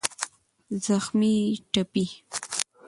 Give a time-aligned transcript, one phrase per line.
[0.85, 2.05] زخمي √ ټپي